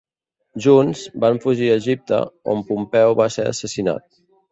[0.65, 2.21] Junts, van fugir a Egipte,
[2.55, 4.03] on Pompeu va ser assassinat.